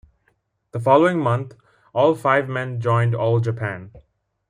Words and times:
The 0.71 0.79
following 0.79 1.19
month, 1.19 1.53
all 1.93 2.15
five 2.15 2.49
men 2.49 2.79
joined 2.79 3.13
All 3.13 3.39
Japan. 3.39 3.91